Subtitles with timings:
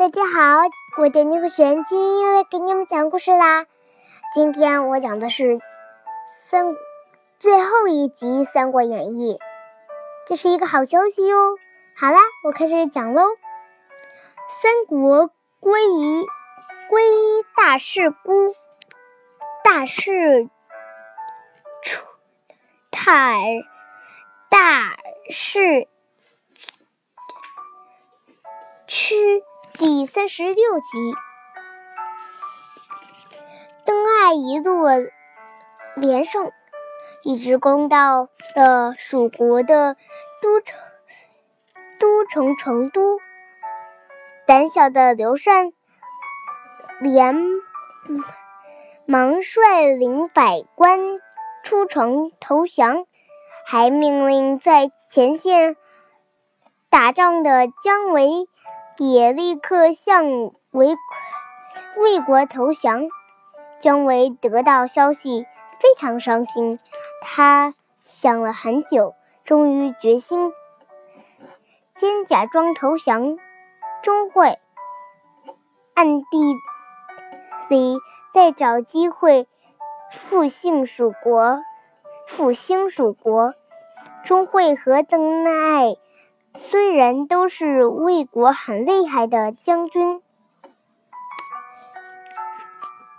[0.00, 0.62] 大家好，
[0.96, 3.66] 我的牛神今天又来给你们讲故事啦。
[4.32, 5.60] 今天我讲的是
[6.26, 6.74] 三
[7.38, 9.34] 最后一集《三国演义》，
[10.26, 11.58] 这是一个好消息哟。
[11.94, 13.24] 好啦，我开始讲喽。
[14.62, 16.26] 三国归一
[16.88, 18.54] 归一大事孤，
[19.62, 20.48] 大事
[21.82, 22.06] 出
[22.90, 23.44] 太
[24.48, 24.96] 大
[25.28, 25.88] 事
[28.86, 29.44] 区。
[29.80, 31.14] 第三十六集，
[33.86, 34.84] 邓艾一路
[35.96, 36.52] 连胜，
[37.22, 39.96] 一直攻到了蜀国的
[40.42, 40.78] 都城
[41.98, 43.18] 都城成都。
[44.46, 45.72] 胆小的刘禅
[47.00, 47.34] 连
[49.06, 50.98] 忙率领百官
[51.64, 53.06] 出城投降，
[53.64, 55.74] 还命令在前线
[56.90, 58.46] 打仗的姜维。
[59.02, 60.26] 也立刻向
[60.72, 60.94] 魏
[61.96, 63.08] 魏国投降。
[63.80, 65.46] 姜维得到消息，
[65.78, 66.78] 非常伤心。
[67.22, 70.52] 他想了很久，终于决心
[71.94, 73.38] 先假装投降
[74.02, 74.58] 钟会，
[75.94, 76.54] 暗地
[77.70, 77.96] 里
[78.34, 79.48] 再找机会
[80.12, 81.62] 复兴蜀国。
[82.26, 83.54] 复兴蜀国，
[84.24, 85.96] 钟会和邓艾。
[86.54, 90.20] 虽然都是魏国很厉害的将军，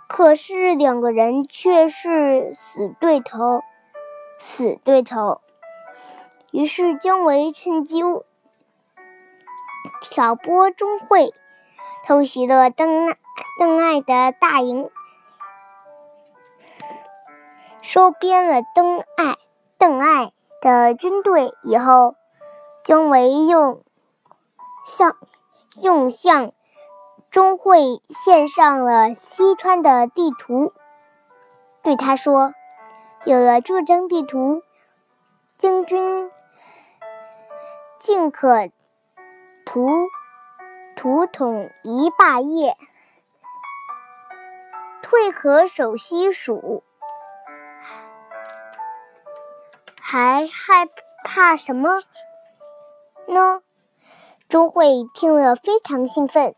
[0.06, 3.62] 可是两个人却是死对头，
[4.38, 5.40] 死对头。
[6.50, 8.02] 于是姜维趁机
[10.02, 11.32] 挑拨钟会，
[12.04, 13.16] 偷袭了邓
[13.58, 14.90] 邓艾的大营，
[17.80, 19.38] 收编了邓艾
[19.78, 22.14] 邓艾的军队以后。
[22.84, 23.84] 姜维用
[24.84, 25.16] 向
[25.80, 26.52] 用向
[27.30, 30.72] 钟会献上了西川的地图，
[31.82, 32.52] 对他说
[33.24, 34.62] ：“有了这张地图，
[35.58, 36.32] 将军
[38.00, 38.68] 尽可
[39.64, 40.08] 图
[40.96, 42.76] 图统一霸业，
[45.02, 46.82] 退可守西蜀，
[50.00, 50.88] 还害
[51.24, 52.02] 怕什么？”
[53.26, 53.60] 呢？
[54.48, 56.54] 钟会听了非常兴奋，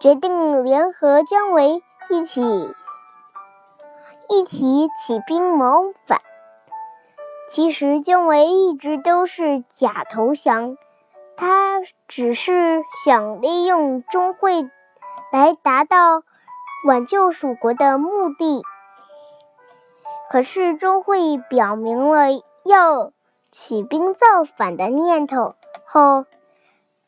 [0.00, 2.74] 决定联合姜维一起
[4.28, 6.20] 一起起兵谋反。
[7.50, 10.78] 其实姜维一直都是假投降，
[11.36, 14.68] 他只是想利用钟会
[15.30, 16.22] 来达到
[16.86, 18.62] 挽救蜀国的目的。
[20.30, 22.28] 可是钟会表明了
[22.64, 23.12] 要
[23.52, 25.54] 起兵造反的念头。
[25.96, 26.26] 后，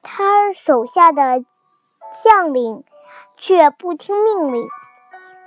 [0.01, 1.45] 他手下的
[2.25, 2.85] 将领
[3.37, 4.67] 却不听命令，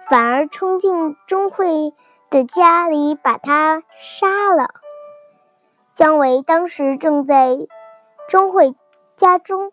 [0.07, 1.91] 反而冲进钟会
[2.29, 4.69] 的家里把他杀了。
[5.96, 7.57] 姜维当时正在
[8.29, 8.75] 钟会
[9.18, 9.72] 家中，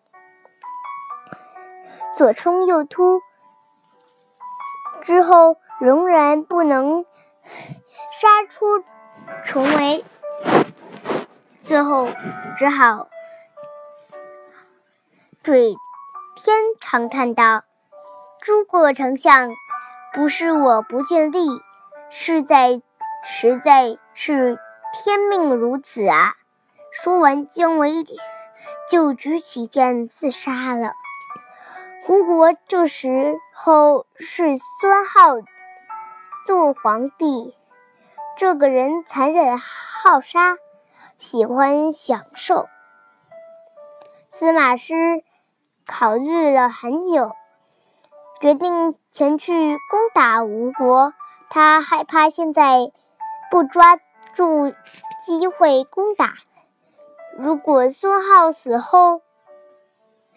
[2.15, 3.21] 左冲右突，
[5.01, 7.05] 之后仍然不能
[8.19, 8.83] 杀出
[9.45, 10.03] 重围，
[11.61, 12.07] 最后
[12.57, 13.07] 只好。
[15.41, 15.73] 对
[16.35, 17.63] 天长叹道
[18.43, 19.49] ：“诸葛丞相，
[20.13, 21.47] 不是我不尽力，
[22.09, 22.81] 是在
[23.23, 24.59] 实在是
[24.93, 26.35] 天命如此啊！”
[26.91, 28.03] 说完，姜维
[28.91, 30.91] 就举起剑自杀了。
[32.03, 35.45] 胡国这时候是孙皓
[36.45, 37.55] 做皇帝，
[38.37, 40.57] 这个人残忍好杀，
[41.17, 42.67] 喜欢享受。
[44.27, 45.23] 司马师。
[45.91, 47.31] 考虑了很久，
[48.39, 51.15] 决定前去攻打吴国。
[51.49, 52.91] 他害怕现在
[53.49, 53.97] 不抓
[54.35, 54.71] 住
[55.25, 56.35] 机会攻打，
[57.35, 59.21] 如果孙皓死后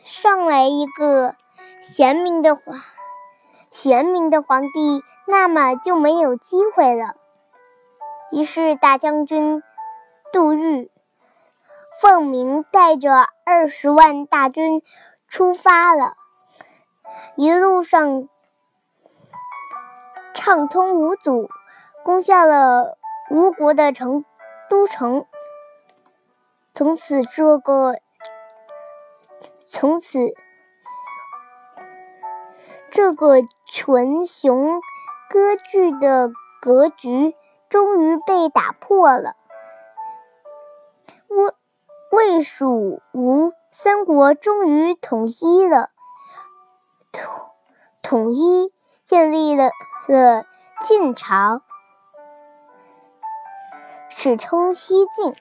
[0.02, 1.37] 上来一个
[1.82, 2.81] 贤明的皇
[3.69, 7.14] 贤明的皇帝，那么就没有机会了。
[8.31, 9.62] 于是大将军
[10.32, 10.90] 杜预
[12.00, 14.82] 奉命带着二十万大军。
[15.32, 16.19] 出发了，
[17.37, 18.29] 一路上
[20.34, 21.49] 畅通无阻，
[22.05, 22.99] 攻下了
[23.31, 24.26] 吴国的成
[24.69, 25.25] 都城。
[26.75, 27.94] 从此，这个
[29.67, 30.19] 从此
[32.90, 34.82] 这个群雄
[35.31, 36.31] 割据的
[36.61, 37.34] 格局
[37.70, 39.34] 终于被打破了。
[41.29, 41.55] 魏
[42.11, 43.55] 魏蜀吴。
[43.74, 45.88] 三国终于统一了，
[47.10, 47.32] 统
[48.02, 48.70] 统一，
[49.02, 49.70] 建立了
[50.08, 50.44] 了
[50.82, 51.62] 晋朝，
[54.10, 55.34] 史称西晋。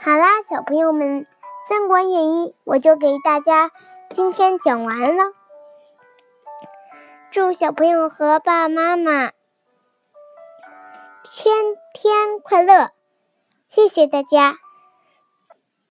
[0.00, 1.22] 好啦，小朋友们，
[1.68, 3.70] 《三国演义》我就给大家
[4.10, 5.32] 今天讲完了。
[7.30, 9.30] 祝小朋友和爸爸妈妈
[11.32, 11.54] 天
[11.94, 12.90] 天快乐！
[13.68, 14.56] 谢谢大家。